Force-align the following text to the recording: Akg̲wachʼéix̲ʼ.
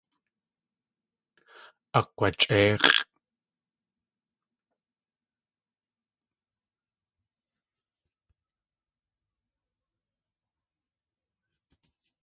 Akg̲wachʼéix̲ʼ. 1.99 2.99